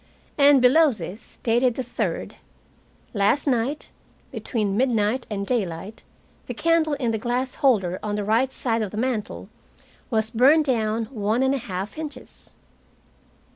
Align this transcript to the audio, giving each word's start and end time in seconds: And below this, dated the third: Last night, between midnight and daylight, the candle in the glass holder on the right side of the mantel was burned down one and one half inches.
And 0.35 0.63
below 0.63 0.91
this, 0.91 1.37
dated 1.43 1.75
the 1.75 1.83
third: 1.83 2.37
Last 3.13 3.45
night, 3.45 3.91
between 4.31 4.75
midnight 4.75 5.27
and 5.29 5.45
daylight, 5.45 6.01
the 6.47 6.55
candle 6.55 6.93
in 6.95 7.11
the 7.11 7.19
glass 7.19 7.53
holder 7.61 7.99
on 8.01 8.15
the 8.15 8.23
right 8.25 8.51
side 8.51 8.81
of 8.81 8.89
the 8.89 8.97
mantel 8.97 9.47
was 10.09 10.31
burned 10.31 10.65
down 10.65 11.05
one 11.11 11.43
and 11.43 11.53
one 11.53 11.61
half 11.61 11.99
inches. 11.99 12.51